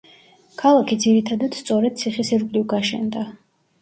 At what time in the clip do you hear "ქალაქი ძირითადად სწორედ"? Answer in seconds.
0.61-1.99